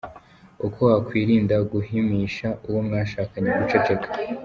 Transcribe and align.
Uko 0.67 0.79
wakwirinda 0.89 1.55
guhimisha 1.71 2.47
uwo 2.67 2.79
mwashakanye 2.87 3.49
guceceka. 3.59 4.07